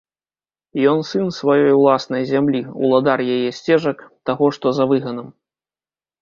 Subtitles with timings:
[0.91, 3.97] Ён сын сваёй уласнай зямлі, уладар яе сцежак,
[4.31, 5.27] таго, што за выганам.